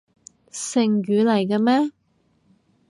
[0.49, 1.91] 成語嚟嘅咩？